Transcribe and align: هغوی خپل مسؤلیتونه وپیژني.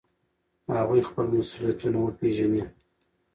هغوی 0.77 1.01
خپل 1.09 1.25
مسؤلیتونه 1.37 1.97
وپیژني. 2.01 2.63